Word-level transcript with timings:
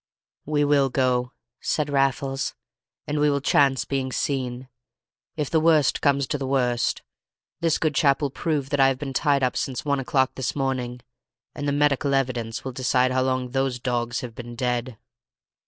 "We 0.47 0.63
will 0.63 0.89
go," 0.89 1.31
said 1.59 1.87
Raffles, 1.91 2.55
"and 3.05 3.19
we 3.19 3.29
will 3.29 3.39
chance 3.39 3.85
being 3.85 4.11
seen; 4.11 4.67
if 5.37 5.51
the 5.51 5.59
worst 5.59 6.01
comes 6.01 6.25
to 6.25 6.39
the 6.39 6.47
worst 6.47 7.03
this 7.59 7.77
good 7.77 7.93
chap 7.93 8.19
will 8.19 8.31
prove 8.31 8.71
that 8.71 8.79
I 8.79 8.87
have 8.87 8.97
been 8.97 9.13
tied 9.13 9.43
up 9.43 9.55
since 9.55 9.85
one 9.85 9.99
o'clock 9.99 10.31
this 10.33 10.55
morning, 10.55 11.01
and 11.53 11.67
the 11.67 11.71
medical 11.71 12.15
evidence 12.15 12.65
will 12.65 12.71
decide 12.71 13.11
how 13.11 13.21
long 13.21 13.49
those 13.51 13.77
dogs 13.77 14.21
have 14.21 14.33
been 14.33 14.55
dead." 14.55 14.97